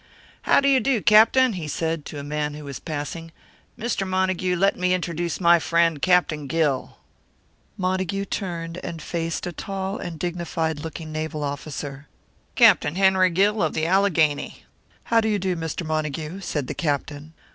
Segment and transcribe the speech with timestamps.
[0.41, 3.31] "How do you do, Captain?" he said, to a man who was passing.
[3.77, 4.07] "Mr.
[4.07, 6.97] Montague, let me introduce my friend Captain Gill."
[7.77, 12.07] Montague turned and faced a tall and dignified looking naval officer.
[12.55, 14.63] "Captain Henry Gill, of the Allegheny."
[15.03, 15.85] "How do you, Mr.
[15.85, 17.33] Montague?" said the Captain.